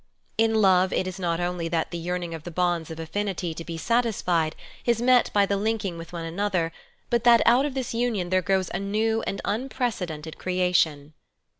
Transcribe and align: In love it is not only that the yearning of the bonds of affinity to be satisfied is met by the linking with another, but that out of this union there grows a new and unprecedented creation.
In 0.39 0.55
love 0.63 0.91
it 0.91 1.05
is 1.05 1.19
not 1.19 1.39
only 1.39 1.67
that 1.67 1.91
the 1.91 1.97
yearning 1.99 2.33
of 2.33 2.41
the 2.41 2.49
bonds 2.49 2.89
of 2.89 2.99
affinity 2.99 3.53
to 3.53 3.63
be 3.63 3.77
satisfied 3.77 4.55
is 4.83 4.99
met 4.99 5.31
by 5.31 5.45
the 5.45 5.57
linking 5.57 5.95
with 5.99 6.11
another, 6.11 6.71
but 7.11 7.23
that 7.23 7.43
out 7.45 7.67
of 7.67 7.75
this 7.75 7.93
union 7.93 8.29
there 8.31 8.41
grows 8.41 8.71
a 8.73 8.79
new 8.79 9.21
and 9.27 9.41
unprecedented 9.45 10.39
creation. 10.39 11.13